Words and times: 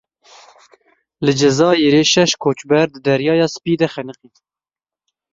Li 1.25 1.33
Cezayîrê 1.39 2.03
şeş 2.11 2.31
koçber 2.43 2.87
di 2.93 2.99
Deryaya 3.05 3.47
Spî 3.53 3.73
de 3.79 3.87
xeniqîn. 3.93 4.33